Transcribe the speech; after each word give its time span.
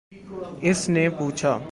اس 0.61 0.89
نے 0.89 1.09
پوچھا 1.09 1.57